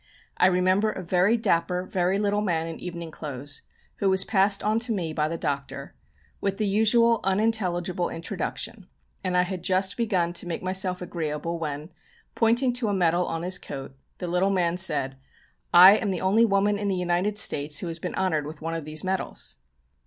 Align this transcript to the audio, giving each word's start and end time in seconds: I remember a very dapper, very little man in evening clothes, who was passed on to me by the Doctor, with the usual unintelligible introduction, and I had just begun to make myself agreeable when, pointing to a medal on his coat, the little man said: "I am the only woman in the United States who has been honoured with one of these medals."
I 0.37 0.47
remember 0.47 0.89
a 0.91 1.03
very 1.03 1.37
dapper, 1.37 1.83
very 1.85 2.17
little 2.17 2.41
man 2.41 2.65
in 2.65 2.79
evening 2.79 3.11
clothes, 3.11 3.61
who 3.97 4.09
was 4.09 4.23
passed 4.25 4.63
on 4.63 4.79
to 4.79 4.91
me 4.91 5.13
by 5.13 5.27
the 5.27 5.37
Doctor, 5.37 5.93
with 6.41 6.57
the 6.57 6.65
usual 6.65 7.19
unintelligible 7.23 8.09
introduction, 8.09 8.87
and 9.23 9.37
I 9.37 9.43
had 9.43 9.61
just 9.63 9.97
begun 9.97 10.33
to 10.33 10.47
make 10.47 10.63
myself 10.63 11.03
agreeable 11.03 11.59
when, 11.59 11.91
pointing 12.33 12.73
to 12.73 12.87
a 12.87 12.95
medal 12.95 13.27
on 13.27 13.43
his 13.43 13.59
coat, 13.59 13.95
the 14.17 14.25
little 14.27 14.49
man 14.49 14.75
said: 14.77 15.17
"I 15.71 15.97
am 15.97 16.09
the 16.09 16.19
only 16.21 16.45
woman 16.45 16.79
in 16.79 16.87
the 16.87 16.95
United 16.95 17.37
States 17.37 17.77
who 17.77 17.87
has 17.87 17.99
been 17.99 18.15
honoured 18.15 18.47
with 18.47 18.59
one 18.59 18.73
of 18.73 18.85
these 18.85 19.03
medals." 19.03 19.57